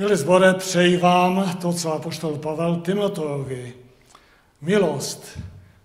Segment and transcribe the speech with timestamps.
[0.00, 3.74] Milí zbore, přeji vám to, co apoštol Pavel Timoteovi.
[4.60, 5.38] Milost,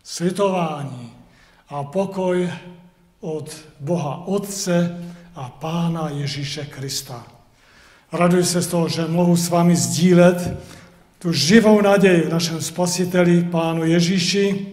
[0.04, 1.14] slitování
[1.70, 2.50] a pokoj
[3.22, 5.04] od Boha Otce
[5.36, 7.24] a Pána Ježíše Krista.
[8.12, 10.58] Raduji se z toho, že mohu s vámi sdílet
[11.20, 14.68] tu živou naději v našem spasiteli, Pánu Ježíši.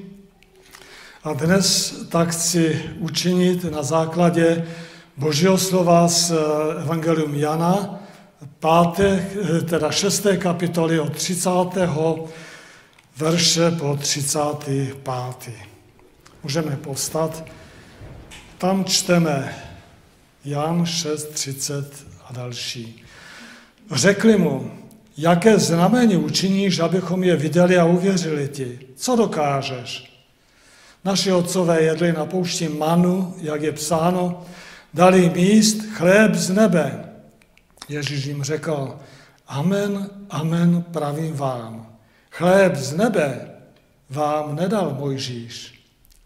[1.24, 4.66] A dnes tak chci učinit na základě
[5.16, 6.32] Božího slova z
[6.80, 8.00] Evangelium Jana,
[8.60, 9.30] páté,
[9.68, 11.50] teda šesté kapitoly od 30.
[13.16, 15.50] verše po 35.
[16.42, 17.44] Můžeme povstat.
[18.58, 19.54] Tam čteme
[20.44, 21.84] Jan 6.30
[22.28, 23.04] a další.
[23.92, 24.70] Řekli mu,
[25.16, 28.78] jaké znamení učiníš, abychom je viděli a uvěřili ti?
[28.96, 30.12] Co dokážeš?
[31.04, 34.42] Naši otcové jedli na poušti manu, jak je psáno,
[34.94, 37.09] dali jim jíst chléb z nebe.
[37.90, 38.98] Ježíš jim řekl,
[39.46, 41.96] amen, amen, pravím vám.
[42.30, 43.50] Chléb z nebe
[44.10, 45.84] vám nedal Mojžíš.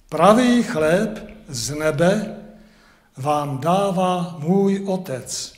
[0.08, 2.36] Pravý chléb z nebe
[3.16, 5.52] vám dává můj otec.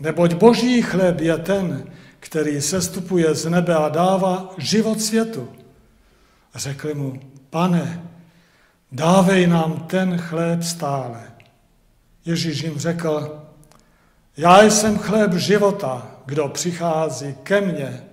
[0.00, 1.84] Neboť boží chléb je ten,
[2.20, 5.48] který sestupuje z nebe a dává život světu.
[6.54, 8.02] Řekli mu, pane,
[8.92, 11.22] dávej nám ten chléb stále.
[12.24, 13.41] Ježíš jim řekl,
[14.36, 18.04] já jsem chléb života, kdo přichází ke mně,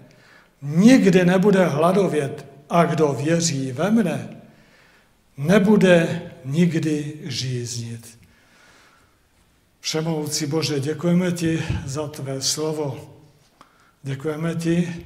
[0.62, 4.42] nikdy nebude hladovět a kdo věří ve mne,
[5.38, 8.20] nebude nikdy žíznit.
[9.80, 13.16] Všemohoucí Bože, děkujeme ti za tvé slovo.
[14.04, 15.06] Děkujeme ti,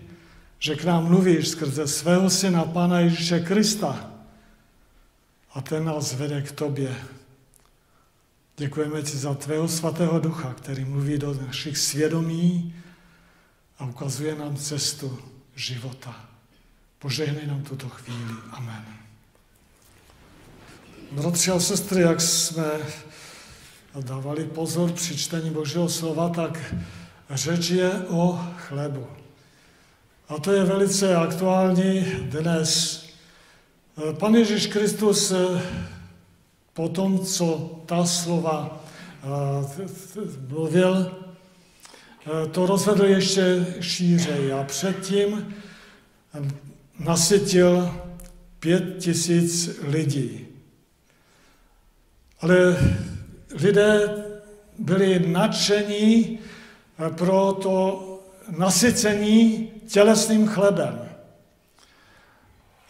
[0.60, 4.12] že k nám mluvíš skrze svého syna, Pána Ježíše Krista.
[5.54, 6.96] A ten nás vede k tobě.
[8.58, 12.76] Děkujeme ti za tvého svatého ducha, který mluví do našich svědomí
[13.80, 15.20] a ukazuje nám cestu
[15.56, 16.26] života.
[17.00, 18.34] Požehnej nám tuto chvíli.
[18.52, 18.86] Amen.
[21.12, 22.72] Bratři a sestry, jak jsme
[24.02, 26.74] dávali pozor při čtení Božího slova, tak
[27.30, 29.08] řeč je o chlebu.
[30.30, 33.04] A to je velice aktuální dnes.
[34.20, 35.34] Pan Ježíš Kristus
[36.74, 38.84] po tom, co ta slova
[40.48, 41.12] mluvil,
[42.52, 45.56] to rozvedl ještě šířej a předtím
[47.00, 47.96] nasytil
[48.60, 50.48] pět tisíc lidí.
[52.42, 52.78] Ale
[53.52, 54.24] lidé
[54.80, 56.40] byli nadšení
[57.18, 58.10] pro to
[58.58, 61.10] nasycení tělesným chlebem.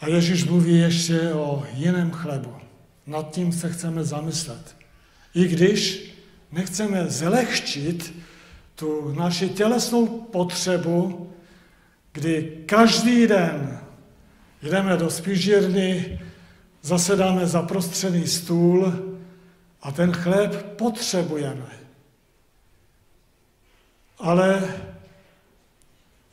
[0.00, 2.63] A Ježíš mluví ještě o jiném chlebu.
[3.06, 4.76] Nad tím se chceme zamyslet.
[5.34, 6.10] I když
[6.52, 8.14] nechceme zlehčit
[8.74, 11.30] tu naši tělesnou potřebu,
[12.12, 13.80] kdy každý den
[14.62, 16.20] jdeme do spížírny,
[16.82, 18.92] zasedáme za prostřený stůl
[19.82, 21.66] a ten chléb potřebujeme.
[24.18, 24.74] Ale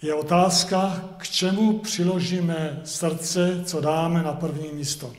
[0.02, 5.14] je otázka, k čemu přiložíme srdce, co dáme na první místo.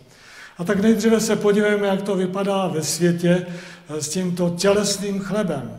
[0.58, 3.46] A tak nejdříve se podívejme, jak to vypadá ve světě
[3.88, 5.78] s tímto tělesným chlebem.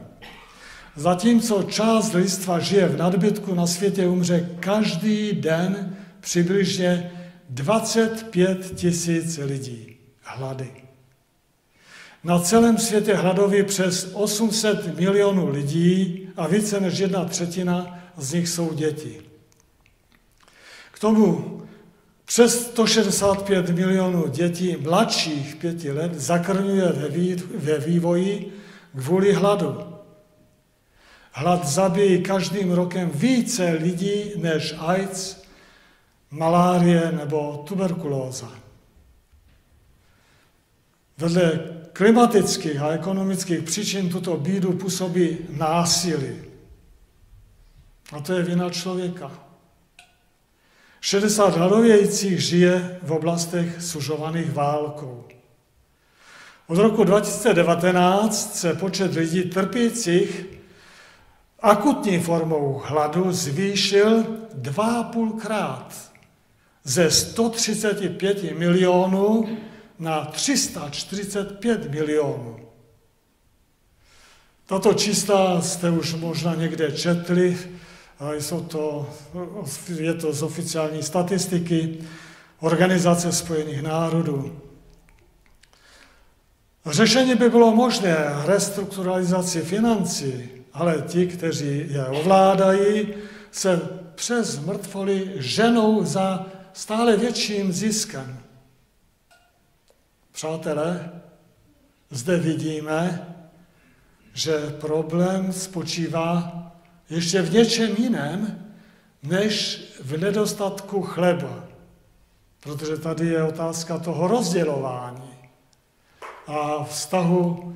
[0.96, 7.12] Zatímco část lidstva žije v nadbytku, na světě umře každý den přibližně
[7.50, 10.72] 25 tisíc lidí hlady.
[12.24, 18.50] Na celém světě hladoví přes 800 milionů lidí a více než jedna třetina z nich
[18.50, 19.22] jsou děti.
[20.92, 21.62] K tomu
[22.34, 26.92] přes 165 milionů dětí mladších pěti let zakrňuje
[27.56, 28.54] ve vývoji
[28.98, 29.98] kvůli hladu.
[31.32, 35.44] Hlad zabíjí každým rokem více lidí než AIDS,
[36.32, 38.52] malárie nebo tuberkulóza.
[41.18, 41.60] Vedle
[41.94, 46.36] klimatických a ekonomických příčin tuto bídu působí násilí.
[48.12, 49.53] A to je vina člověka.
[51.06, 55.26] 60 hladovějících žije v oblastech sužovaných válkou.
[56.68, 60.46] Od roku 2019 se počet lidí trpících
[61.60, 65.12] akutní formou hladu zvýšil dva
[65.42, 66.12] krát
[66.84, 69.58] ze 135 milionů
[70.00, 72.60] na 345 milionů.
[74.66, 77.58] Tato čísla jste už možná někde četli,
[78.32, 79.10] jsou to,
[80.00, 81.98] je to z oficiální statistiky
[82.60, 84.60] Organizace spojených národů.
[86.86, 88.16] Řešení by bylo možné
[88.46, 93.08] restrukturalizaci financí ale ti, kteří je ovládají,
[93.52, 93.82] se
[94.16, 98.40] přes mrtvoly ženou za stále větším ziskem.
[100.32, 101.12] Přátelé,
[102.10, 103.28] zde vidíme,
[104.34, 106.63] že problém spočívá
[107.14, 108.60] ještě v něčem jiném,
[109.24, 111.64] než v nedostatku chleba.
[112.60, 115.34] Protože tady je otázka toho rozdělování
[116.48, 117.76] a vztahu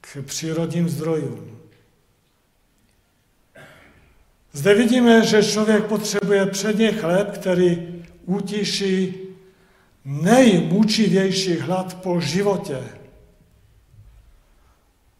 [0.00, 1.58] k přírodním zdrojům.
[4.52, 9.14] Zde vidíme, že člověk potřebuje předně chléb, který utiší
[10.04, 12.84] nejmučivější hlad po životě.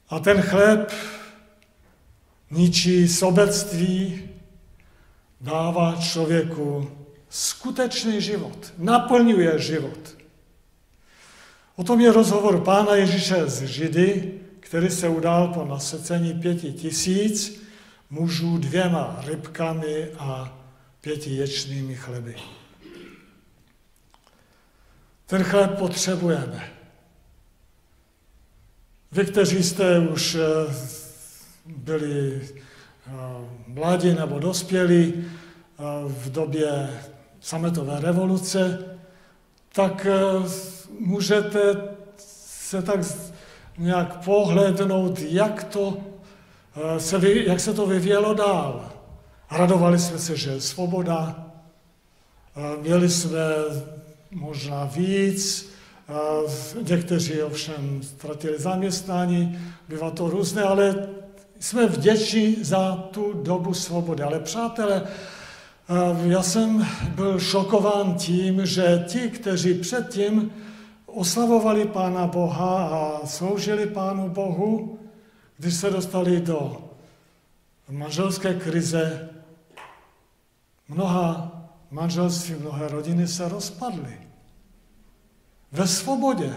[0.08, 0.93] A ten chléb
[2.50, 4.23] ničí sobectví,
[5.41, 6.91] dává člověku
[7.29, 10.17] skutečný život, naplňuje život.
[11.76, 17.62] O tom je rozhovor pána Ježíše z Židy, který se udál po nasecení pěti tisíc
[18.11, 20.58] mužů dvěma rybkami a
[21.00, 22.37] pěti ječnými chleby.
[25.26, 26.70] Ten chléb potřebujeme.
[29.12, 31.04] Vy, kteří jste už eh,
[31.66, 33.11] byli eh,
[33.66, 36.90] mladí nebo dospělí eh, v době
[37.40, 38.84] sametové revoluce,
[39.72, 40.06] tak
[41.00, 41.61] můžete
[42.16, 43.00] se tak
[43.78, 45.96] nějak pohlednout, jak, to,
[46.99, 48.93] se, jak se to vyvíjelo dál.
[49.50, 51.46] Radovali jsme se, že je svoboda,
[52.81, 53.40] měli jsme
[54.31, 55.70] možná víc,
[56.88, 59.58] někteří ovšem ztratili zaměstnání,
[59.88, 61.08] bývá to různé, ale
[61.61, 64.23] jsme vděční za tu dobu svobody.
[64.23, 65.06] Ale přátelé,
[66.25, 70.53] já jsem byl šokován tím, že ti, kteří předtím
[71.06, 74.99] oslavovali Pána Boha a sloužili Pánu Bohu,
[75.59, 76.91] když se dostali do
[77.91, 79.29] manželské krize,
[80.89, 81.53] mnoha
[81.91, 84.21] manželství, mnohé rodiny se rozpadly
[85.73, 86.55] ve svobodě.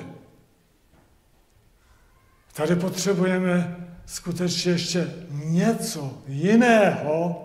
[2.54, 7.44] Tady potřebujeme skutečně ještě něco jiného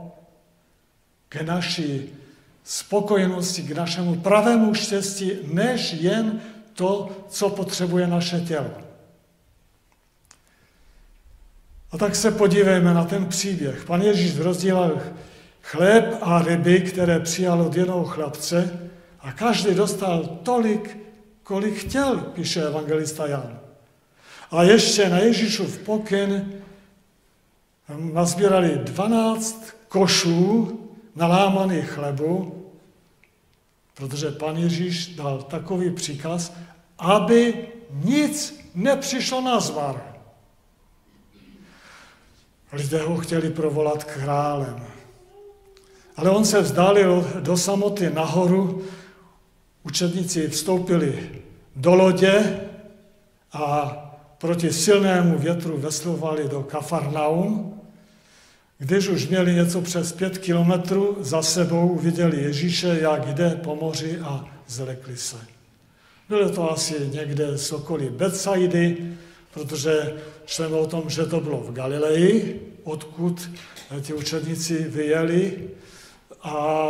[1.29, 2.09] k naší
[2.65, 6.41] spokojenosti, k našemu pravému štěstí, než jen
[6.75, 8.71] to, co potřebuje naše tělo.
[11.91, 13.85] A tak se podívejme na ten příběh.
[13.85, 15.01] Pan Ježíš rozdělal
[15.63, 18.89] chléb a ryby, které přijal od jednoho chlapce
[19.21, 20.99] a každý dostal tolik,
[21.43, 23.62] kolik chtěl, píše evangelista Jan.
[24.53, 26.53] A ještě na Ježíšův pokyn
[27.99, 30.79] nazbírali 12 košů
[31.17, 32.63] nalámaných chlebu,
[33.95, 36.53] protože pan Ježíš dal takový příkaz,
[36.99, 40.17] aby nic nepřišlo na zvar.
[42.73, 44.87] Lidé ho chtěli provolat králem.
[46.17, 48.83] Ale on se vzdálil do samoty nahoru
[49.83, 51.43] Učedníci vstoupili
[51.77, 52.61] do lodě
[53.53, 54.12] a
[54.43, 57.81] proti silnému větru veslovali do Kafarnaum.
[58.79, 64.19] Když už měli něco přes pět kilometrů za sebou, uviděli Ježíše, jak jde po moři
[64.19, 65.37] a zlekli se.
[66.29, 69.15] Bylo to asi někde z okolí Betsaidy,
[69.55, 73.51] protože čteme o tom, že to bylo v Galileji, odkud
[74.01, 75.71] ti učedníci vyjeli
[76.43, 76.87] a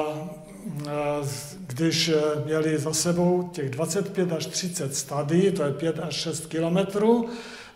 [1.66, 6.46] když eh, měli za sebou těch 25 až 30 stadí, to je 5 až 6
[6.46, 7.28] kilometrů,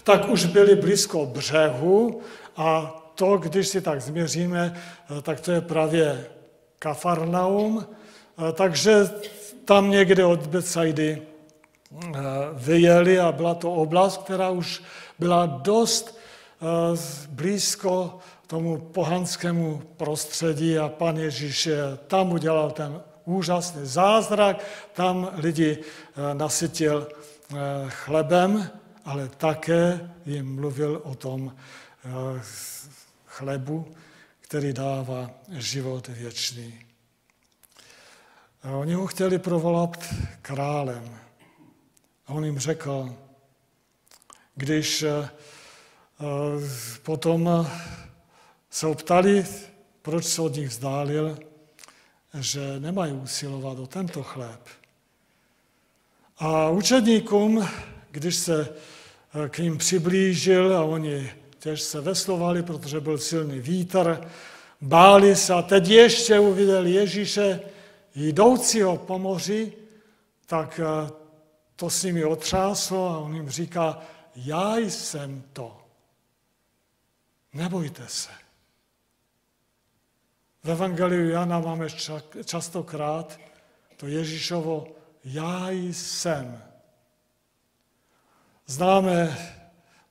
[0.04, 2.20] tak už byli blízko břehu
[2.56, 4.74] a to, když si tak změříme,
[5.18, 6.26] eh, tak to je právě
[6.78, 9.10] Kafarnaum, eh, takže
[9.64, 11.22] tam někde od Betsaidy
[12.54, 14.82] vyjeli a byla to oblast, která už
[15.18, 16.18] byla dost
[17.30, 21.68] blízko tomu pohanskému prostředí a pan Ježíš
[22.06, 27.56] tam udělal ten úžasný zázrak, tam lidi eh, nasytil eh,
[27.88, 28.70] chlebem,
[29.04, 32.08] ale také jim mluvil o tom eh,
[33.26, 33.94] chlebu,
[34.40, 36.80] který dává život věčný.
[38.80, 41.18] Oni ho chtěli provolat králem.
[42.26, 43.14] A on jim řekl,
[44.54, 45.04] když
[47.02, 47.66] potom
[48.76, 49.46] se ptali,
[50.02, 51.38] proč se od nich vzdálil,
[52.40, 54.60] že nemají usilovat o tento chléb.
[56.38, 57.68] A učedníkům,
[58.10, 64.30] když se eh, k ním přiblížil a oni těž se veslovali, protože byl silný vítr,
[64.80, 67.60] báli se a teď ještě uviděli Ježíše
[68.14, 69.72] jdoucího po moři,
[70.46, 71.10] tak eh,
[71.76, 74.02] to s nimi otřáslo a on jim říká,
[74.36, 75.80] já jsem to.
[77.52, 78.45] nebojte se.
[80.66, 81.86] V Evangeliu Jana máme
[82.44, 83.40] častokrát
[83.96, 84.86] to Ježíšovo
[85.24, 86.62] já jsem.
[88.66, 89.38] Známe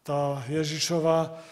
[0.04, 1.44] ta Ježíšova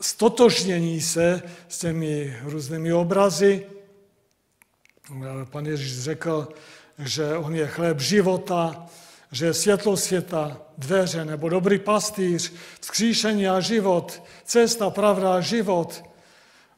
[0.00, 3.66] stotožnění se s těmi různými obrazy.
[5.44, 6.48] Pan Ježíš řekl,
[6.98, 8.86] že on je chléb života,
[9.32, 16.04] že je světlo světa, dveře nebo dobrý pastýř, vzkříšení a život, cesta, pravda a život.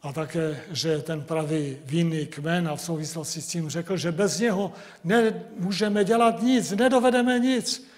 [0.02, 4.38] A také, že ten pravý vinný kmen a v souvislosti s tím řekl, že bez
[4.38, 4.72] něho
[5.04, 7.88] nemůžeme dělat nic, nedovedeme nic,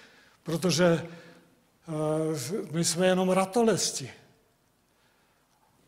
[0.43, 4.11] protože eh, my jsme jenom ratolesti.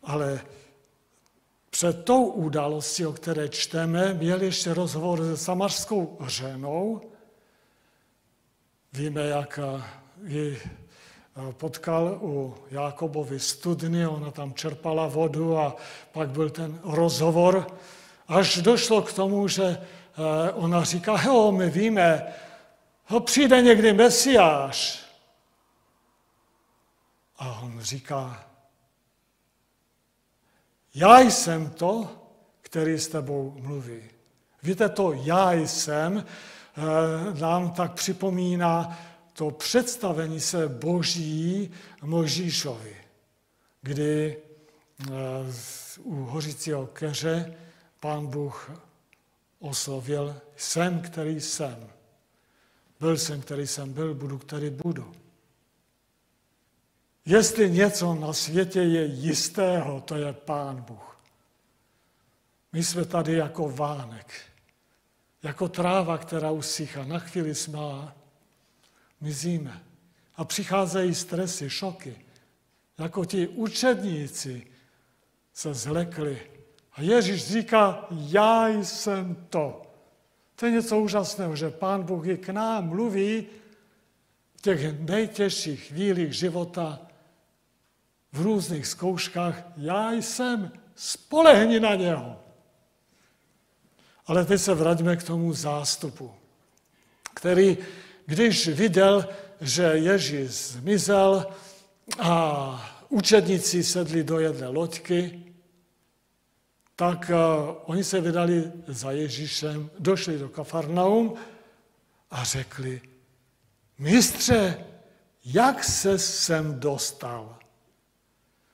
[0.03, 0.41] Ale
[1.69, 7.01] před tou událostí, o které čteme, měl ještě rozhovor se samařskou ženou.
[8.93, 9.59] Víme, jak
[10.23, 10.61] ji
[11.51, 15.75] potkal u Jákobovy studny, ona tam čerpala vodu a
[16.11, 17.67] pak byl ten rozhovor,
[18.27, 22.33] až došlo k tomu, že eh, ona říká, jo, my víme,
[23.19, 25.05] přijde někdy Mesiáš.
[27.37, 28.45] A on říká,
[30.95, 32.09] já jsem to,
[32.61, 34.03] který s tebou mluví.
[34.63, 36.58] Víte, to já jsem eh,
[37.39, 38.99] nám tak připomíná
[39.33, 41.71] to představení se Boží
[42.01, 42.95] Možíšovi,
[43.81, 45.11] kdy eh,
[45.99, 47.53] u hořícího keře
[47.99, 48.71] pán Bůh
[49.59, 51.89] oslovil jsem, který jsem.
[52.99, 55.11] Byl jsem, který jsem byl, budu, který budu.
[57.25, 61.19] Jestli něco na světě je jistého, to je Pán Bůh.
[62.73, 64.33] My jsme tady jako vánek,
[65.43, 67.03] jako tráva, která usychá.
[67.03, 67.79] Na chvíli jsme
[69.21, 69.83] mizíme.
[70.35, 72.25] A přicházejí stresy, šoky.
[72.97, 74.67] Jako ti učedníci
[75.53, 76.41] se zlekli.
[76.93, 79.81] A Ježíš říká, já jsem to.
[80.55, 83.47] To je něco úžasného, že Pán Bůh i k nám mluví
[84.55, 86.99] v těch nejtěžších chvílích života
[88.31, 92.43] v různých zkouškách, já jsem, spolehni na něho.
[94.29, 96.31] Ale teď se vraťme k tomu zástupu,
[97.33, 97.77] který,
[98.25, 99.29] když viděl,
[99.61, 101.47] že Ježíš zmizel
[102.19, 105.43] a učedníci sedli do jedné loďky,
[106.95, 111.33] tak uh, oni se vydali za Ježíšem, došli do Kafarnaum
[112.31, 113.01] a řekli,
[113.97, 114.85] mistře,
[115.45, 117.58] jak se sem dostal?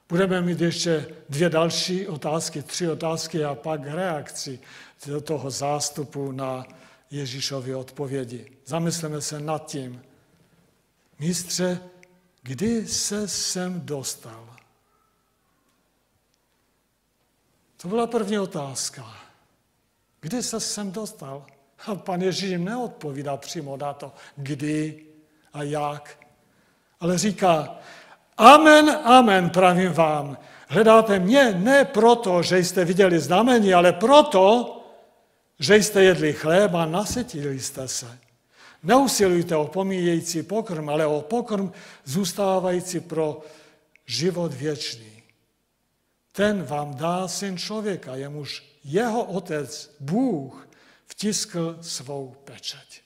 [0.09, 4.59] Budeme mít ještě dvě další otázky, tři otázky a pak reakci
[5.07, 6.65] do toho zástupu na
[7.11, 8.51] Ježíšovy odpovědi.
[8.65, 10.01] Zamysleme se nad tím.
[11.19, 11.79] Mistře,
[12.41, 14.55] kdy se sem dostal?
[17.77, 19.15] To byla první otázka.
[20.21, 21.45] Kdy se sem dostal?
[21.87, 25.05] A pan Ježíš jim neodpovídá přímo na to, kdy
[25.53, 26.19] a jak,
[26.99, 27.79] ale říká,
[28.37, 30.37] Amen, amen, pravím vám.
[30.67, 34.71] Hledáte mě ne proto, že jste viděli znamení, ale proto,
[35.59, 38.19] že jste jedli chléb a nasytili jste se.
[38.83, 41.71] Neusilujte o pomíjející pokrm, ale o pokrm
[42.03, 43.41] zůstávající pro
[44.05, 45.23] život věčný.
[46.31, 50.67] Ten vám dá syn člověka, jemuž jeho otec, Bůh,
[51.07, 53.01] vtiskl svou pečeť.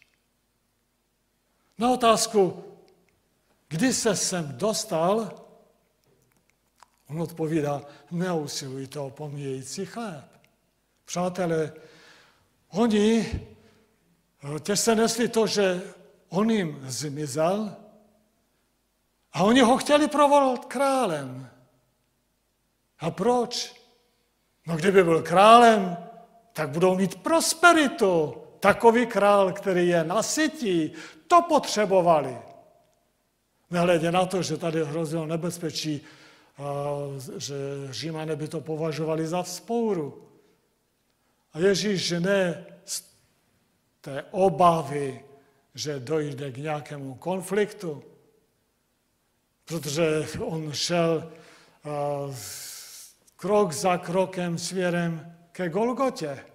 [1.78, 2.64] Na otázku,
[3.70, 5.32] Kdy se sem dostal,
[7.10, 10.26] on odpovídá, neusilujte o pomíjející chléb.
[11.06, 11.74] Přátelé,
[12.70, 13.42] oni
[14.60, 15.82] těž se nesli to, že
[16.30, 17.76] on jim zmizel
[19.34, 21.50] a oni ho chtěli provolat králem.
[23.00, 23.76] A proč?
[24.68, 25.98] No kdyby byl králem,
[26.54, 28.36] tak budou mít prosperitu.
[28.60, 30.94] Takový král, který je nasytí,
[31.28, 32.49] to potřebovali.
[33.72, 36.02] Nehledě na to, že tady hrozilo nebezpečí,
[37.38, 37.56] že
[37.90, 40.28] Římané by to považovali za vzpouru.
[41.54, 43.04] A Ježíš ne z
[44.02, 45.24] té obavy,
[45.76, 48.04] že dojde k nějakému konfliktu,
[49.66, 51.32] protože on šel
[53.36, 56.46] krok za krokem směrem ke Golgotě.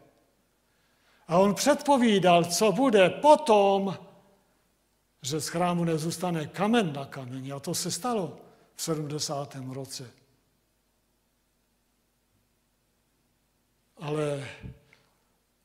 [1.28, 3.98] A on předpovídal, co bude potom,
[5.24, 7.52] že z chrámu nezůstane kamen na kameni.
[7.52, 8.38] A to se stalo
[8.74, 9.56] v 70.
[9.72, 10.10] roce.
[13.96, 14.48] Ale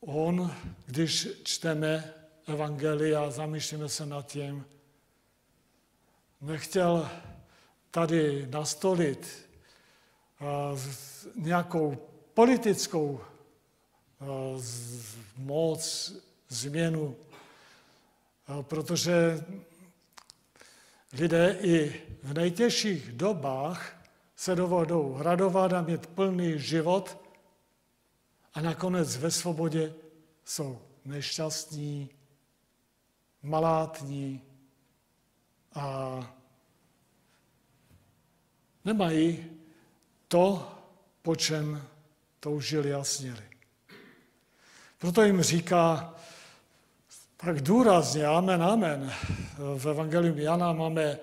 [0.00, 0.54] on,
[0.86, 2.14] když čteme
[2.46, 4.64] Evangelia a zamýšlíme se nad tím,
[6.40, 7.10] nechtěl
[7.90, 9.48] tady nastolit
[11.36, 13.20] nějakou politickou
[15.36, 16.12] moc,
[16.48, 17.16] změnu,
[18.62, 19.44] protože
[21.12, 23.96] lidé i v nejtěžších dobách
[24.36, 27.18] se dovodou radovat a mít plný život
[28.54, 29.94] a nakonec ve svobodě
[30.44, 32.10] jsou nešťastní,
[33.42, 34.42] malátní
[35.74, 36.36] a
[38.84, 39.50] nemají
[40.28, 40.74] to,
[41.22, 41.86] po čem
[42.40, 43.42] toužili a sněli.
[44.98, 46.14] Proto jim říká
[47.44, 49.12] tak důrazně, amen, amen.
[49.76, 51.18] V Evangelium Jana máme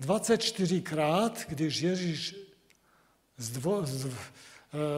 [0.00, 2.36] 24krát, když Ježíš
[3.36, 3.82] zdvo,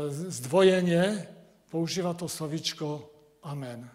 [0.08, 1.28] zdvojeně
[1.70, 3.10] používá to slovičko
[3.42, 3.90] amen.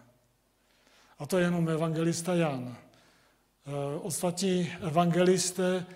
[1.18, 2.76] A to je jenom evangelista Jan.
[4.02, 5.86] Ostatní evangelisté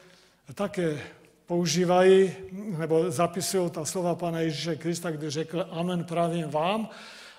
[0.55, 1.01] také
[1.47, 6.89] používají nebo zapisují ta slova Pana Ježíše Krista, kdy řekl amen pravím vám,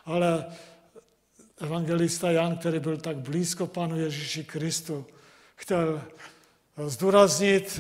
[0.06, 0.46] ale
[1.62, 5.06] evangelista Jan, který byl tak blízko Panu Ježíši Kristu,
[5.56, 6.02] chtěl
[6.88, 7.80] zdůraznit,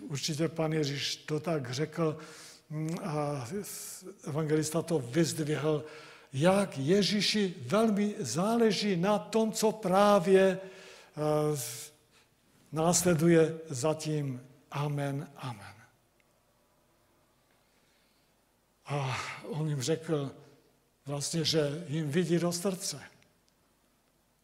[0.00, 2.18] určitě pan Ježíš to tak řekl,
[3.02, 3.48] a
[4.24, 5.84] evangelista to vyzdvihl,
[6.32, 10.60] jak Ježíši velmi záleží na tom, co právě
[12.72, 15.74] následuje zatím Amen, amen.
[18.86, 20.34] A on jim řekl
[21.08, 23.00] vlastně, že jim vidí do srdce.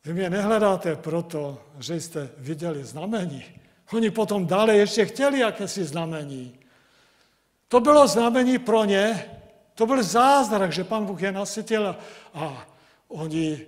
[0.04, 3.44] Vy mě nehledáte proto, že jste viděli znamení.
[3.92, 6.58] Oni potom dále ještě chtěli jakési znamení.
[7.68, 9.24] To bylo znamení pro ně,
[9.74, 11.96] to byl zázrak, že pan Bůh je nasytil
[12.34, 12.66] a
[13.08, 13.66] oni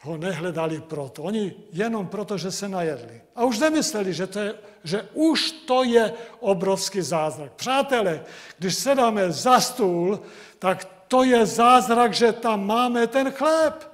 [0.00, 1.22] ho nehledali proto.
[1.22, 3.22] Oni jenom proto, že se najedli.
[3.34, 4.54] A už nemysleli, že, to je,
[4.84, 7.52] že už to je obrovský zázrak.
[7.52, 8.24] Přátelé,
[8.58, 10.20] když sedáme za stůl,
[10.58, 13.92] tak to je zázrak, že tam máme ten chléb.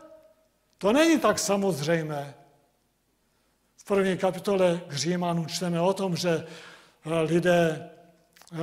[0.78, 2.34] To není tak samozřejmé.
[3.76, 6.46] V první kapitole k Římanu čteme o tom, že
[7.06, 7.90] eh, lidé
[8.52, 8.58] eh,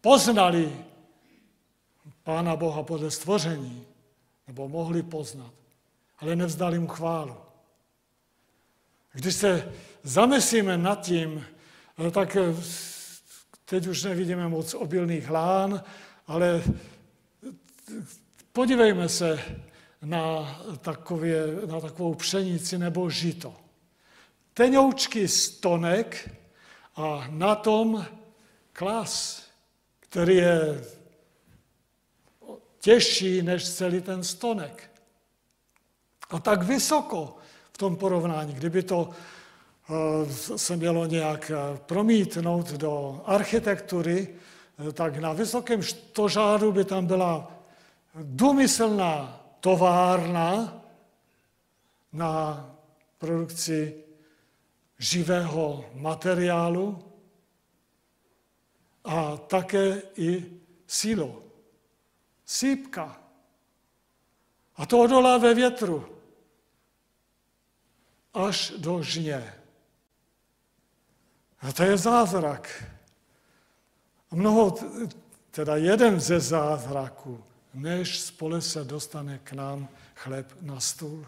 [0.00, 0.84] poznali
[2.22, 3.86] Pána Boha podle stvoření
[4.46, 5.52] nebo mohli poznat,
[6.18, 7.36] ale nevzdali mu chválu.
[9.12, 11.46] Když se zamyslíme nad tím,
[12.06, 12.36] eh, tak
[13.64, 15.82] teď už nevidíme moc obilných hlán,
[16.26, 16.62] ale
[18.52, 19.42] podívejme se
[20.02, 21.28] na, takové,
[21.66, 23.54] na takovou pšenici nebo žito.
[24.54, 26.30] Tenoučky stonek
[26.96, 28.06] a na tom
[28.72, 29.42] klas,
[30.00, 30.84] který je
[32.80, 34.90] těžší než celý ten stonek.
[36.30, 37.36] A tak vysoko
[37.72, 44.34] v tom porovnání, kdyby to eh, se mělo nějak eh, promítnout do architektury,
[44.92, 47.52] tak na vysokém stožáru by tam byla
[48.14, 50.82] důmyslná továrna
[52.12, 52.70] na
[53.18, 54.04] produkci
[54.98, 57.12] živého materiálu
[59.04, 61.42] a také i sílo
[62.44, 63.20] sípka.
[64.76, 66.18] A to odolá ve větru
[68.34, 69.54] až do žně.
[71.60, 72.84] A to je zázrak.
[74.30, 74.74] A mnoho,
[75.50, 81.26] teda jeden ze zázraků, než spole se dostane k nám chléb na stůl.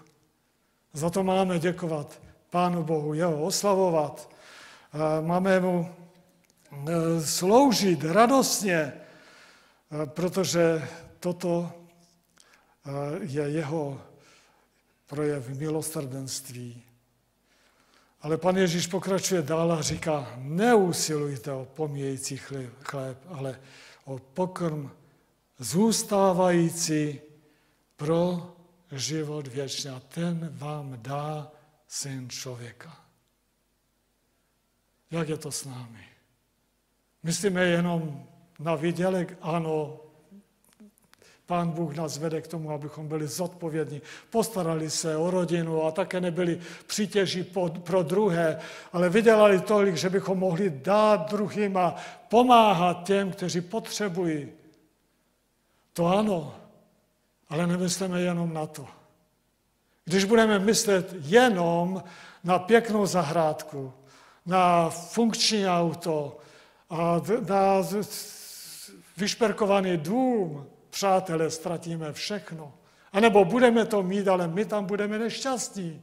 [0.93, 4.31] Za to máme děkovat Pánu Bohu, jeho oslavovat.
[5.21, 8.93] Máme mu e, sloužit radostně, e,
[10.07, 10.89] protože
[11.21, 11.73] toto
[12.87, 14.01] eh, je jeho
[15.07, 16.83] projev milosrdenství.
[18.27, 22.37] Ale pan Ježíš pokračuje dál a říká, neusilujte o pomíjející
[22.83, 23.61] chléb, ale
[24.05, 24.91] o pokrm
[25.59, 27.21] zůstávající
[27.97, 28.51] pro
[28.93, 29.91] život věčný.
[29.91, 31.53] A ten vám dá
[31.87, 32.97] syn člověka.
[35.11, 36.05] Jak je to s námi?
[37.23, 38.27] Myslíme jenom
[38.59, 39.39] na výdělek?
[39.41, 40.01] Ano,
[41.47, 46.21] Pán Bůh nás vede k tomu, abychom byli zodpovědní, postarali se o rodinu a také
[46.21, 47.45] nebyli přítěží
[47.83, 48.59] pro druhé,
[48.93, 51.95] ale vydělali tolik, že bychom mohli dát druhým a
[52.29, 54.49] pomáhat těm, kteří potřebují.
[55.93, 56.55] To ano,
[57.49, 58.87] ale nemyslíme jenom na to.
[60.05, 62.03] Když budeme myslet jenom
[62.45, 63.93] na pěknou zahrádku,
[64.47, 66.39] na funkční auto
[66.91, 67.83] a na
[69.17, 72.73] vyšperkovaný dům, přátelé, ztratíme všechno.
[73.13, 76.03] A nebo budeme to mít, ale my tam budeme nešťastní.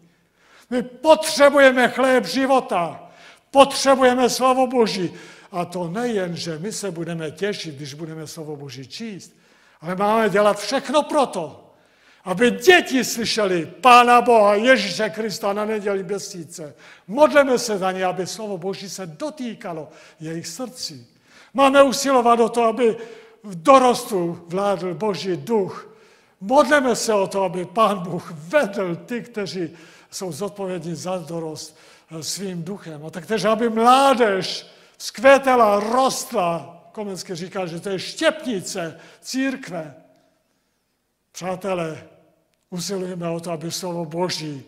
[0.69, 3.09] My potřebujeme chléb života.
[3.51, 5.13] Potřebujeme slovo Boží.
[5.51, 9.33] A to nejen, že my se budeme těšit, když budeme slovo Boží číst,
[9.81, 11.73] ale máme dělat všechno proto,
[12.23, 16.75] aby děti slyšeli Pána Boha Ježíše Krista na neděli měsíce.
[17.07, 21.07] Modleme se za ně, aby slovo Boží se dotýkalo jejich srdcí.
[21.53, 22.97] Máme usilovat o to, aby
[23.43, 25.89] v dorostu vládl Boží duch.
[26.41, 29.69] Modleme se o to, aby Pán Bůh vedl ty, kteří
[30.11, 31.77] jsou zodpovědní za dorost
[32.11, 33.05] eh, svým duchem.
[33.05, 36.79] A tak tež, aby mládež zkvétala, rostla.
[36.91, 39.95] Komenský říká, že to je štěpnice církve.
[41.31, 42.07] Přátelé,
[42.69, 44.63] usilujeme o to, aby slovo Boží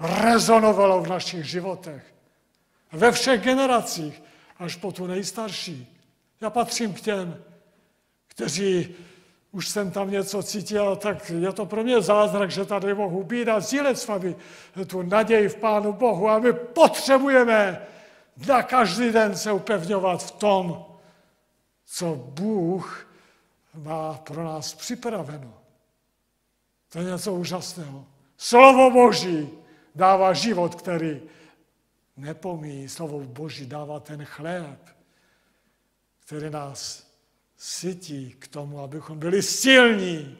[0.00, 2.14] rezonovalo v našich životech.
[2.92, 4.22] Ve všech generacích,
[4.58, 5.98] až po tu nejstarší.
[6.40, 7.44] Já patřím k těm,
[8.34, 8.94] kteří
[9.52, 13.48] už jsem tam něco cítil, tak je to pro mě zázrak, že tady mohu být
[13.48, 14.36] a sdílet s vámi
[14.86, 16.28] tu naději v Pánu Bohu.
[16.28, 17.86] A my potřebujeme
[18.48, 20.84] na každý den se upevňovat v tom,
[21.84, 23.08] co Bůh
[23.74, 25.54] má pro nás připraveno.
[26.88, 28.06] To je něco úžasného.
[28.36, 29.50] Slovo Boží
[29.94, 31.20] dává život, který
[32.16, 32.88] nepomíjí.
[32.88, 34.80] Slovo Boží dává ten chléb,
[36.26, 37.11] který nás
[37.62, 40.38] sytí k tomu, abychom byli silní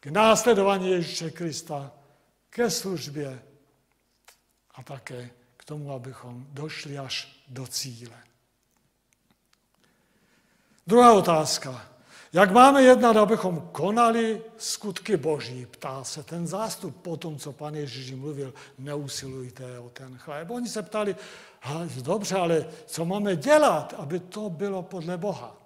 [0.00, 1.92] k následování Ježíše Krista,
[2.50, 3.42] ke službě
[4.74, 8.16] a také k tomu, abychom došli až do cíle.
[10.86, 11.86] Druhá otázka.
[12.32, 15.66] Jak máme jednat, abychom konali skutky Boží?
[15.66, 20.50] Ptá se ten zástup po tom, co pan Ježíš mluvil, neusilujte o ten chléb.
[20.50, 21.16] Oni se ptali,
[22.02, 25.59] dobře, ale co máme dělat, aby to bylo podle Boha?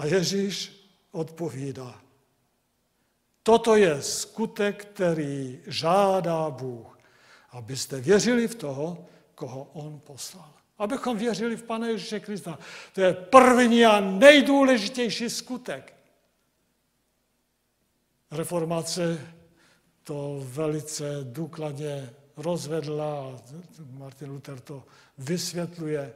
[0.00, 0.72] A Ježíš
[1.12, 2.00] odpovídá,
[3.42, 6.98] toto je skutek, který žádá Bůh,
[7.50, 10.52] abyste věřili v toho, koho On poslal.
[10.78, 12.58] Abychom věřili v Pana Ježíše Krista.
[12.94, 15.94] To je první a nejdůležitější skutek.
[18.30, 19.20] Reformace
[20.02, 23.36] to velice důkladně rozvedla,
[23.90, 24.84] Martin Luther to
[25.18, 26.14] vysvětluje,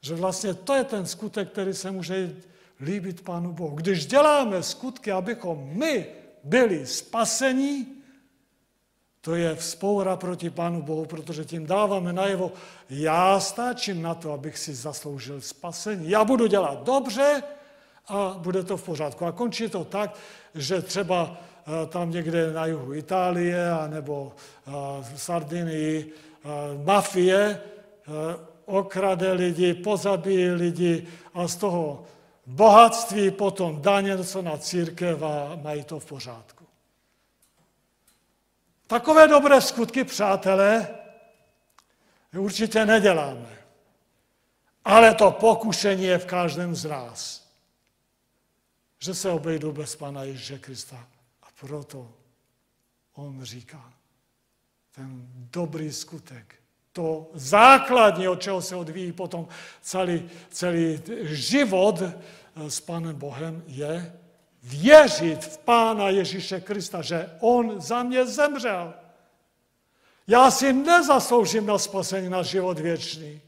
[0.00, 2.36] že vlastně to je ten skutek, který se může
[2.80, 3.76] líbit Pánu Bohu.
[3.76, 6.06] Když děláme skutky, abychom my
[6.44, 7.86] byli spasení,
[9.20, 12.52] to je vzpoura proti Pánu Bohu, protože tím dáváme najevo,
[12.90, 16.10] já stačím na to, abych si zasloužil spasení.
[16.10, 17.42] Já budu dělat dobře
[18.08, 19.26] a bude to v pořádku.
[19.26, 20.16] A končí to tak,
[20.54, 24.70] že třeba eh, tam někde na jihu Itálie nebo eh,
[25.14, 26.48] v Sardinii eh,
[26.84, 27.60] mafie
[28.64, 32.04] okrade lidi, pozabíjí lidi a z toho
[32.46, 36.66] bohatství potom daně co na církev a mají to v pořádku.
[38.86, 40.88] Takové dobré skutky, přátelé,
[42.38, 43.58] určitě neděláme.
[44.84, 47.48] Ale to pokušení je v každém z nás.
[48.98, 51.08] Že se obejdu bez Pana Ježíše Krista.
[51.42, 52.12] A proto
[53.14, 53.92] on říká,
[54.94, 56.63] ten dobrý skutek,
[56.94, 59.48] to základní, od čeho se odvíjí potom
[59.82, 62.14] celý, celý život eh,
[62.70, 64.20] s Panem Bohem, je
[64.62, 68.94] věřit v Pána Ježíše Krista, že On za mě zemřel.
[70.26, 73.40] Já si nezasloužím na spasení na život věčný.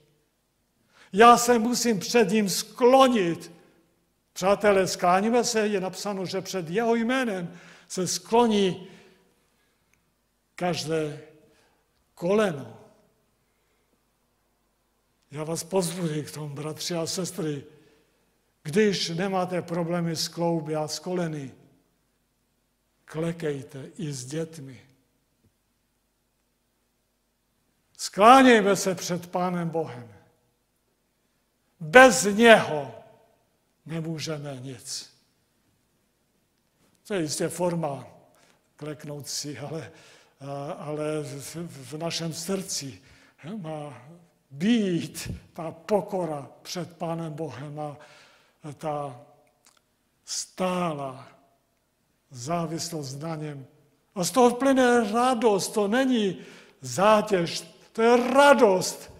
[1.13, 3.53] Já se musím před ním sklonit.
[4.33, 8.87] Přátelé, skláníme se, je napsáno, že před jeho jménem se skloní
[10.57, 11.21] každé
[12.15, 12.76] koleno.
[15.31, 17.65] Já vás pozbuduji k tomu, bratři a sestry,
[18.63, 21.55] když nemáte problémy s klouby a s koleny,
[23.05, 24.87] klekejte i s dětmi.
[27.99, 30.15] Sklánějme se před Pánem Bohem.
[31.81, 32.95] Bez něho
[33.87, 35.17] nemůžeme nic.
[37.07, 38.07] To je jistě forma
[38.77, 39.93] kleknout si, ale,
[40.79, 41.23] ale
[41.63, 43.03] v našem srdci
[43.57, 44.09] má
[44.51, 47.97] být ta pokora před Pánem Bohem a
[48.77, 49.21] ta
[50.25, 51.29] stála
[52.31, 53.67] závislost na něm.
[54.15, 56.39] A z toho plyne radost, to není
[56.81, 57.61] zátěž,
[57.93, 59.13] to je radost,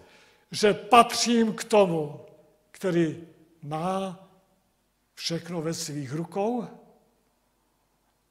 [0.51, 2.25] že patřím k tomu,
[2.71, 3.27] který
[3.61, 4.19] má
[5.13, 6.67] všechno ve svých rukou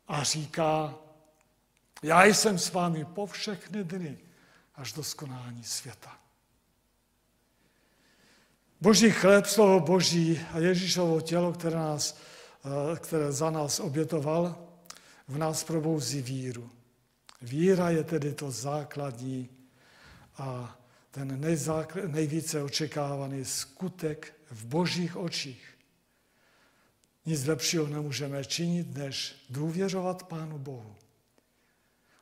[0.08, 0.94] a říká,
[2.02, 4.18] já jsem s vámi po všechny dny
[4.74, 6.18] až do skonání světa.
[8.80, 12.16] Boží chléb, slovo Boží a Ježíšovo tělo, které, nás,
[12.64, 14.68] eh, které za nás obětoval,
[15.28, 16.70] v nás probouzí víru.
[17.42, 19.48] Víra je tedy to základní
[20.38, 20.78] a
[21.10, 21.40] ten
[22.06, 25.64] nejvíce očekávaný skutek v božích očích.
[27.26, 30.96] Nic lepšího nemůžeme činit, než důvěřovat Pánu Bohu.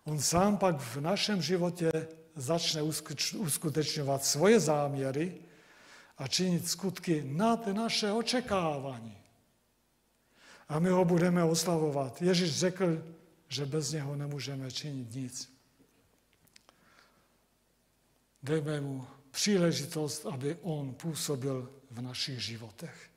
[0.04, 1.90] On sám pak v našem životě
[2.36, 2.82] začne
[3.36, 5.34] uskutečňovat svoje záměry
[6.18, 9.18] a činit skutky nad naše očekávání.
[10.68, 12.22] A my ho budeme oslavovat.
[12.22, 13.14] Ježíš řekl,
[13.48, 15.54] že bez něho nemůžeme činit nic.
[18.42, 23.10] Dejme mu příležitost, aby on působil v našich životech.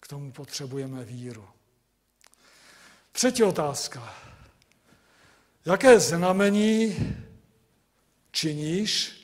[0.00, 1.48] K tomu potřebujeme víru.
[3.12, 4.14] Třetí otázka.
[5.64, 6.96] Jaké znamení
[8.30, 9.17] činíš,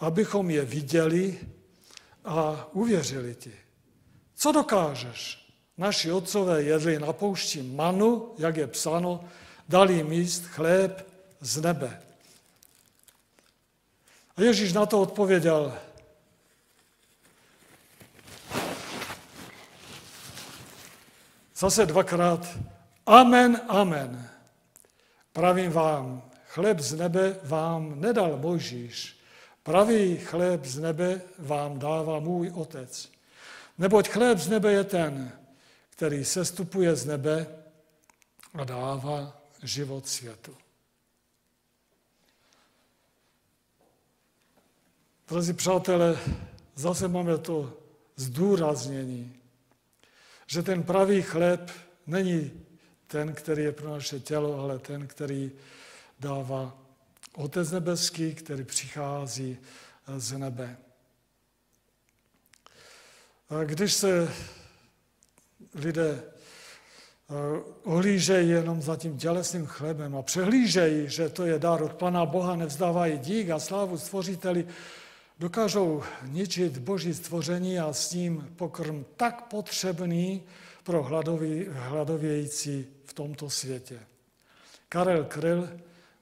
[0.00, 1.38] abychom je viděli
[2.24, 3.52] a uvěřili ti?
[4.34, 5.40] Co dokážeš?
[5.78, 9.24] Naši otcové jedli na poušti manu, jak je psáno,
[9.68, 11.06] dali jim jíst chléb
[11.40, 12.02] z nebe.
[14.36, 15.78] A Ježíš na to odpověděl,
[21.56, 22.58] zase dvakrát,
[23.06, 24.30] amen, amen.
[25.32, 29.19] Pravím vám, chléb z nebe vám nedal Mojžíš,
[29.70, 33.10] pravý chléb z nebe vám dává můj otec.
[33.78, 35.32] Neboť chléb z nebe je ten,
[35.90, 37.46] který sestupuje z nebe
[38.54, 40.56] a dává život světu.
[45.28, 46.18] Drazí přátelé,
[46.74, 47.72] zase máme to
[48.16, 49.36] zdůraznění,
[50.46, 51.70] že ten pravý chléb
[52.06, 52.50] není
[53.06, 55.52] ten, který je pro naše tělo, ale ten, který
[56.20, 56.76] dává
[57.34, 59.58] Otec nebeský, který přichází
[60.16, 60.76] z nebe.
[63.64, 64.32] Když se
[65.74, 66.22] lidé
[67.84, 72.56] ohlížejí jenom za tím tělesným chlebem a přehlížejí, že to je dar od Pana Boha,
[72.56, 74.66] nevzdávají dík a slávu stvořiteli,
[75.38, 80.42] dokážou ničit boží stvoření a s ním pokrm tak potřebný
[80.84, 81.02] pro
[81.72, 84.00] hladovějící v tomto světě.
[84.88, 85.68] Karel Kryl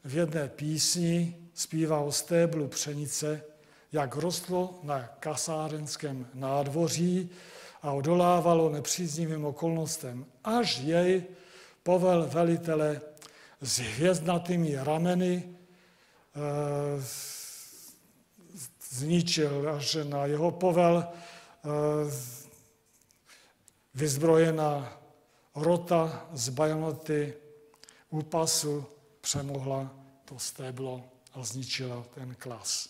[0.05, 3.43] v jedné písni zpívá o stéblu pšenice,
[3.93, 7.31] jak rostlo na kasárenském nádvoří
[7.83, 11.25] a odolávalo nepříznivým okolnostem, až jej
[11.83, 13.01] povel velitele
[13.61, 15.51] s hvězdnatými rameny e,
[18.91, 21.09] zničil, až na jeho povel e,
[23.95, 24.99] vyzbrojená
[25.55, 27.35] rota z bajonoty
[28.11, 28.87] u pasu
[29.29, 29.91] přemohla
[30.25, 32.89] to stéblo a zničila ten klas.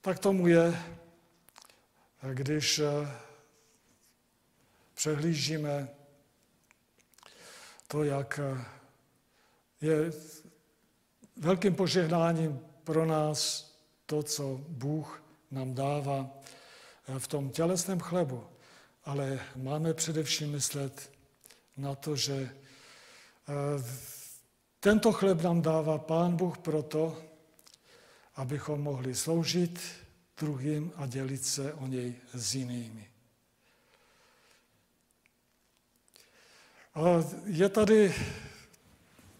[0.00, 0.82] Tak tomu je,
[2.32, 3.08] když eh,
[4.94, 5.88] přehlížíme
[7.88, 8.64] to, jak eh,
[9.80, 10.12] je
[11.36, 13.70] velkým požehnáním pro nás
[14.06, 16.30] to, co Bůh nám dává
[17.08, 18.46] eh, v tom tělesném chlebu.
[19.04, 21.10] Ale máme především myslet
[21.76, 22.56] na to, že
[24.82, 27.22] tento chleb nám dává Pán Bůh proto,
[28.34, 29.80] abychom mohli sloužit
[30.38, 33.10] druhým a dělit se o něj s jinými.
[36.94, 37.00] A
[37.44, 38.14] je tady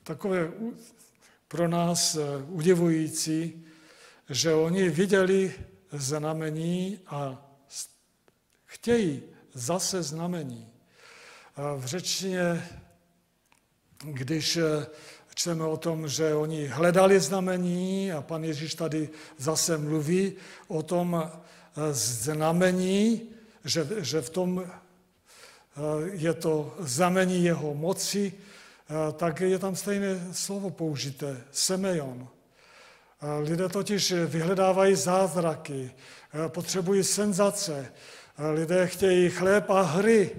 [0.02, 0.52] takové
[1.48, 3.66] pro nás udivující,
[4.30, 5.54] že oni viděli
[5.92, 7.50] znamení a
[8.64, 10.72] chtějí zase znamení.
[11.76, 12.68] V řečtině,
[14.04, 14.58] když
[15.42, 21.18] Čteme o tom, že oni hledali znamení a pan Ježíš tady zase mluví o tom
[21.18, 21.30] eh,
[21.90, 23.22] znamení,
[23.64, 24.70] že, že v tom eh,
[26.14, 32.28] je to znamení jeho moci, eh, tak je tam stejné slovo použité, semejon.
[33.42, 35.90] Lidé totiž vyhledávají zázraky,
[36.48, 37.92] potřebují senzace,
[38.38, 40.30] lidé chtějí chléb a hry,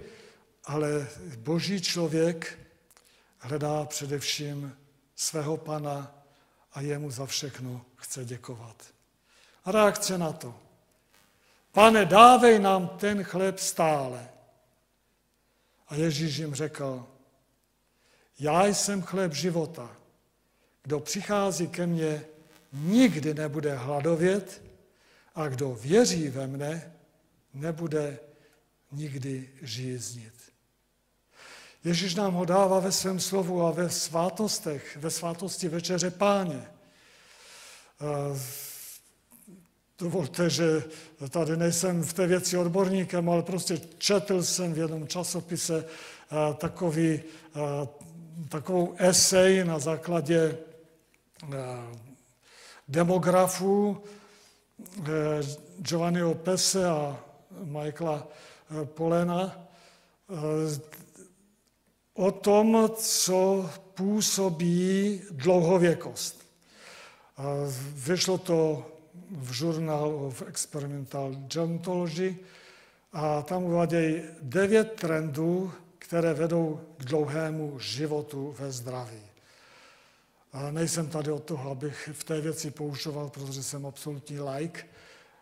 [0.65, 2.59] ale boží člověk
[3.39, 4.82] hledá především
[5.23, 6.15] svého pana
[6.73, 8.83] a jemu za všechno chce děkovat.
[9.65, 10.55] A reakce na to.
[11.71, 14.29] Pane, dávej nám ten chléb stále.
[15.87, 17.07] A Ježíš jim řekl,
[18.39, 19.97] já jsem chléb života.
[20.83, 22.25] Kdo přichází ke mně,
[22.73, 24.61] nikdy nebude hladovět
[25.35, 26.93] a kdo věří ve mne,
[27.53, 28.19] nebude
[28.91, 30.42] nikdy žíznit.
[31.83, 36.67] Ježíš nám ho dává ve svém slovu a ve svátostech, ve svátosti večeře páně.
[39.99, 40.83] Dovolte, že
[41.29, 45.85] tady nejsem v té věci odborníkem, ale prostě četl jsem v jednom časopise
[46.57, 47.21] takový,
[48.49, 50.57] takovou esej na základě
[52.87, 54.03] demografů
[54.99, 55.09] eh,
[55.79, 57.19] Giovanniho Pese a
[57.63, 59.67] Michaela eh, Polena
[62.13, 66.47] o tom, co působí dlouhověkost.
[67.93, 68.85] Vyšlo to
[69.31, 72.37] v žurnálu of Experimental Gerontology
[73.13, 79.21] a tam uvádějí devět trendů, které vedou k dlouhému životu ve zdraví.
[80.53, 84.83] A nejsem tady od toho, abych v té věci poučoval, protože jsem absolutní like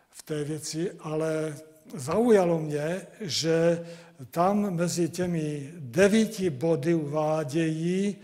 [0.10, 1.58] v té věci, ale
[1.96, 3.86] zaujalo mě, že
[4.32, 8.16] tam mezi těmi devíti body uvádějí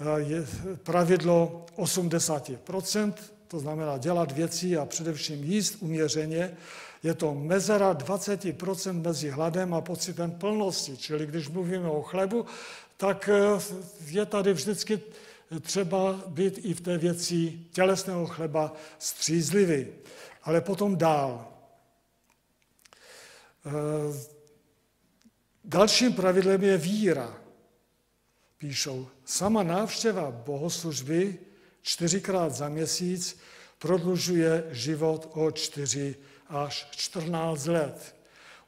[0.00, 0.46] eh,
[0.82, 3.12] pravidlo 80%,
[3.48, 6.56] to znamená dělat věci a především jíst uměřeně,
[7.02, 10.96] je to mezera 20% mezi hladem a pocitem plnosti.
[10.96, 12.46] Čili když mluvíme o chlebu,
[12.96, 13.60] tak eh,
[14.06, 15.00] je tady vždycky
[15.60, 19.86] třeba být i v té věci tělesného chleba střízlivý.
[20.42, 21.55] Ale potom dál.
[23.66, 24.14] Eh,
[25.64, 27.38] dalším pravidlem je víra.
[28.58, 31.38] Píšou, sama návštěva bohoslužby
[31.82, 33.38] čtyřikrát za měsíc
[33.78, 36.16] prodlužuje život o čtyři
[36.48, 38.14] až 14 let.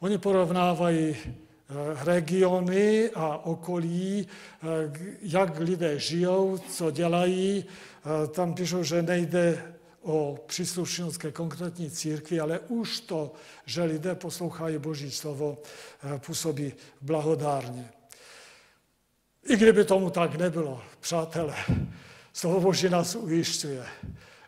[0.00, 1.34] Oni porovnávají eh,
[2.04, 4.66] regiony a okolí, eh,
[5.22, 7.64] jak lidé žijou, co dělají.
[8.30, 9.77] Tam píšou, že nejde
[10.08, 13.32] o příslušnost ke konkrétní církvi, ale už to,
[13.66, 15.58] že lidé poslouchají Boží slovo,
[16.02, 17.90] eh, působí blahodárně.
[19.48, 21.56] I kdyby tomu tak nebylo, přátelé,
[22.32, 23.86] slovo Boží nás ujišťuje,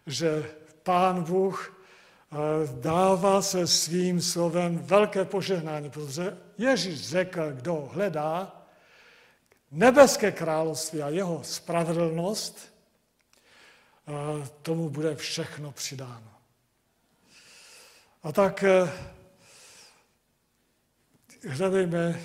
[0.07, 0.51] že
[0.83, 1.77] Pán Bůh
[2.33, 2.37] eh,
[2.81, 8.64] dává se svým slovem velké požehnání, protože Ježíš řekl, kdo hledá
[9.70, 12.69] nebeské království a jeho spravedlnost,
[14.62, 16.33] tomu bude všechno přidáno.
[18.23, 18.92] A tak eh,
[21.49, 22.20] hledejme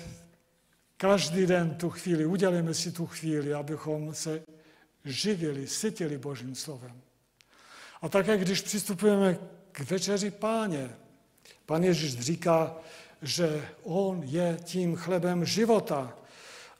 [0.96, 4.42] každý den tu chvíli, udělejme si tu chvíli, abychom se
[5.04, 7.00] živili, sytili Božím slovem.
[8.02, 9.38] A také, když přistupujeme
[9.72, 10.90] k večeři páně,
[11.66, 12.76] pan Ježíš říká,
[13.22, 16.18] že on je tím chlebem života.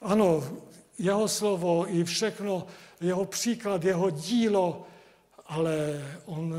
[0.01, 0.57] Ano,
[0.99, 2.67] jeho slovo i všechno,
[3.01, 4.87] jeho příklad, jeho dílo
[5.47, 6.53] ale on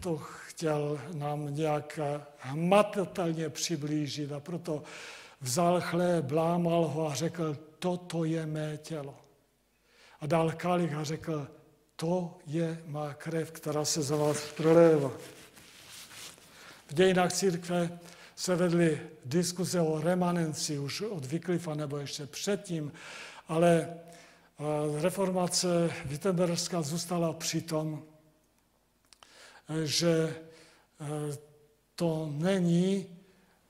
[0.00, 2.00] to chtěl nám nějak
[2.38, 4.82] hmatatelně přiblížit a proto
[5.40, 9.14] vzal chléb, lámal ho a řekl, toto je mé tělo.
[10.20, 11.48] A dal kalich a řekl,
[11.96, 15.10] to je má krev, která se za vás prolévá.
[16.86, 17.98] V dějinách církve
[18.36, 22.92] se vedly diskuze o remanenci už od Wycliffa nebo ještě předtím,
[23.48, 23.94] ale
[25.00, 28.02] reformace Wittenbergská zůstala při tom,
[29.84, 30.36] že
[31.00, 31.38] eh,
[31.94, 33.06] to není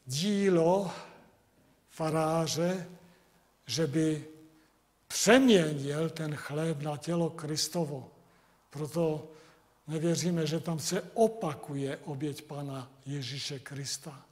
[0.06, 0.90] dílo
[1.90, 2.88] faráře,
[3.66, 4.24] že by
[5.08, 8.10] přeměnil ten chléb na tělo Kristovo.
[8.70, 9.30] Proto
[9.86, 14.26] nevěříme, že tam se opakuje oběť Pana Ježíše Krista.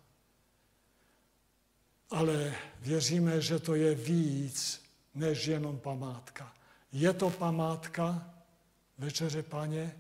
[2.10, 4.82] Ale věříme, že to je víc
[5.14, 6.54] než jenom památka.
[6.92, 8.34] Je to památka
[8.98, 9.96] Večeře Paně,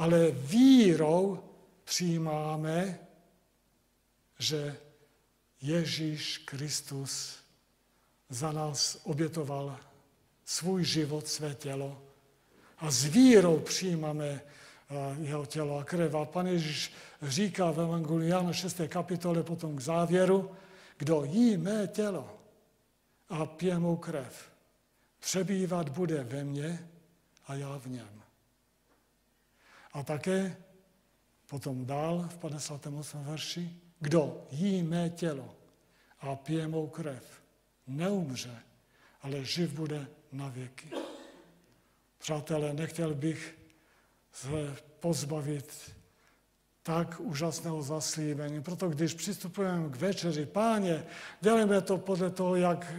[0.00, 1.44] ale vírou
[1.84, 2.98] přijímáme,
[4.38, 4.76] že
[5.60, 7.36] Ježíš Kristus
[8.28, 9.76] za nás obětoval
[10.44, 12.02] svůj život, své tělo
[12.78, 14.42] a s vírou přijímáme eh,
[15.20, 16.14] jeho tělo a krev.
[16.14, 18.80] A pan Ježíš říká v Evangeliu Jana 6.
[18.88, 20.50] kapitole potom k závěru,
[20.96, 22.38] kdo jí mé tělo
[23.28, 24.50] a pije mou krev,
[25.18, 26.88] přebývat bude ve mně
[27.46, 28.19] a já v něm.
[29.92, 30.56] A také
[31.46, 33.24] potom dál v 58.
[33.24, 35.56] verši, kdo jí mé tělo
[36.20, 37.42] a pije mou krev,
[37.86, 38.62] neumře,
[39.22, 40.90] ale živ bude na věky.
[42.18, 43.58] Přátelé, nechtěl bych
[44.32, 45.96] se pozbavit
[46.82, 48.62] tak úžasného zaslíbení.
[48.62, 51.04] Proto když přistupujeme k večeři, páně,
[51.40, 52.94] děláme to podle toho, jak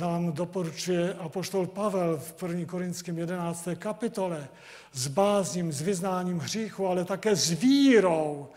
[0.00, 2.66] nám doporučuje apoštol Pavel v 1.
[2.66, 3.68] Korinském 11.
[3.78, 4.48] kapitole
[4.92, 8.48] s bázním, s vyznáním hříchu, ale také s vírou,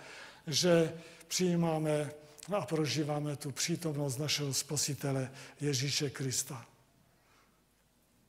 [0.47, 0.93] že
[1.27, 2.11] přijímáme
[2.53, 5.31] a prožíváme tu přítomnost našeho Spasitele
[5.61, 6.65] Ježíše Krista.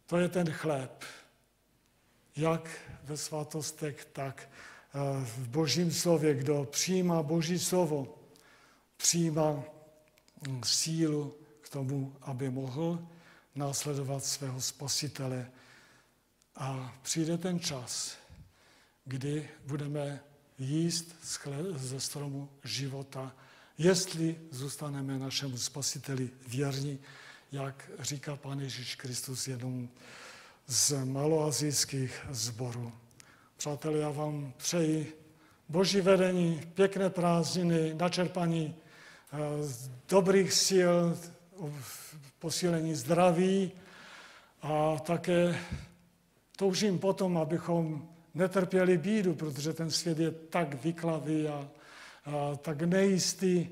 [0.07, 1.05] To je ten chléb,
[2.37, 2.71] jak
[3.05, 4.49] ve svatostech, tak
[5.25, 6.35] v božím slově.
[6.35, 8.19] Kdo přijímá boží slovo,
[8.97, 9.63] přijímá
[10.65, 11.35] sílu
[11.69, 13.09] tomu, aby mohl
[13.55, 15.51] následovat svého spasitele.
[16.57, 18.16] A přijde ten čas,
[19.05, 20.21] kdy budeme
[20.59, 21.16] jíst
[21.77, 23.35] ze stromu života,
[23.79, 26.99] jestli zůstaneme našemu spasiteli věrní,
[27.53, 29.89] jak říká Pán Ježíš Kristus jednomu
[30.66, 32.93] z maloazijských zborů.
[33.57, 35.23] Přátelé, já vám přeji
[35.69, 38.77] boží vedení, pěkné prázdniny, načerpaní
[39.33, 39.37] eh,
[40.09, 40.95] dobrých sil,
[42.39, 43.73] posílení zdraví
[44.63, 45.59] a také
[46.57, 51.69] toužím potom, abychom netrpěli bídu, protože ten svět je tak vyklavý a,
[52.25, 53.69] a tak nejistý.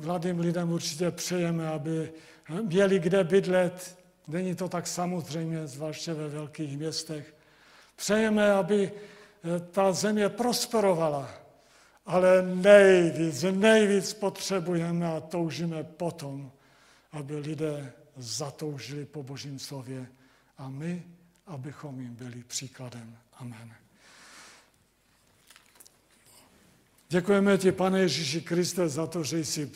[0.00, 2.12] Mladým lidem určitě přejeme, aby
[2.62, 3.98] měli kde bydlet.
[4.28, 7.34] Není to tak samozřejmě, zvláště ve velkých městech.
[7.96, 8.92] Přejeme, aby
[9.70, 11.30] ta země prosperovala,
[12.06, 16.52] ale nejvíc, nejvíc potřebujeme a toužíme potom,
[17.12, 20.06] aby lidé zatoužili po Božím slově
[20.58, 21.02] a my,
[21.46, 23.16] abychom jim byli příkladem.
[23.32, 23.72] Amen.
[27.08, 29.72] Děkujeme ti, pane Ježíši Kriste, za to, že jsi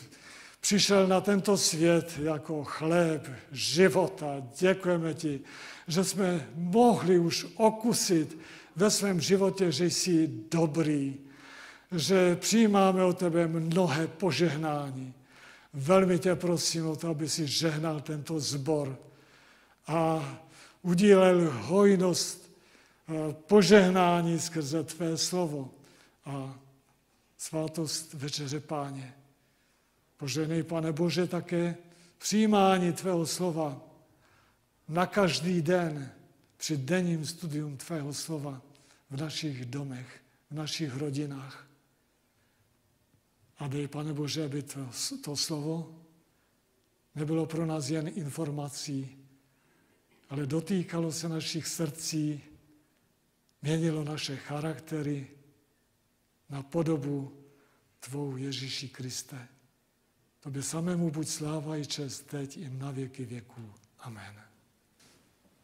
[0.61, 4.41] přišel na tento svět jako chléb života.
[4.59, 5.41] Děkujeme ti,
[5.87, 8.37] že jsme mohli už okusit
[8.75, 11.15] ve svém životě, že jsi dobrý,
[11.91, 15.13] že přijímáme od tebe mnohé požehnání.
[15.79, 18.99] Velmi tě prosím o to, aby si žehnal tento zbor
[19.87, 20.29] a
[20.81, 25.73] udílel hojnost eh, požehnání skrze tvé slovo
[26.25, 26.59] a
[27.37, 29.13] svátost večeře páně.
[30.17, 31.75] Poženej, pane Bože, také
[32.17, 33.81] přijímání tvého slova
[34.87, 36.11] na každý den
[36.57, 38.61] při denním studium tvého slova
[39.09, 40.21] v našich domech,
[40.51, 41.66] v našich rodinách.
[43.57, 44.89] A dej, Pane Bože, aby to,
[45.23, 45.97] to slovo
[47.15, 49.17] nebylo pro nás jen informací,
[50.29, 52.41] ale dotýkalo se našich srdcí,
[53.61, 55.27] měnilo naše charaktery
[56.49, 57.43] na podobu
[57.99, 59.47] Tvou Ježíši Kriste.
[60.39, 63.73] Tobě samému buď sláva i čest teď i na věky věků.
[63.99, 64.46] Amen.